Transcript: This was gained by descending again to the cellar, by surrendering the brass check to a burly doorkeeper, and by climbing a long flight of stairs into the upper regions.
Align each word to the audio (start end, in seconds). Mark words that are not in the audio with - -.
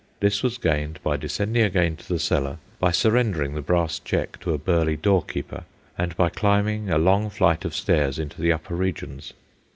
This 0.19 0.41
was 0.41 0.57
gained 0.57 0.97
by 1.03 1.15
descending 1.15 1.61
again 1.61 1.95
to 1.95 2.07
the 2.11 2.17
cellar, 2.17 2.57
by 2.79 2.89
surrendering 2.89 3.53
the 3.53 3.61
brass 3.61 3.99
check 3.99 4.39
to 4.39 4.51
a 4.51 4.57
burly 4.57 4.97
doorkeeper, 4.97 5.65
and 5.95 6.17
by 6.17 6.29
climbing 6.29 6.89
a 6.89 6.97
long 6.97 7.29
flight 7.29 7.65
of 7.65 7.75
stairs 7.75 8.17
into 8.17 8.41
the 8.41 8.51
upper 8.51 8.75
regions. 8.75 9.33